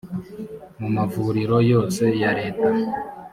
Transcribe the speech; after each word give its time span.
mu 0.79 0.87
mavuriro 0.95 1.57
yose 1.71 2.03
ya 2.21 2.31
leta 2.39 2.69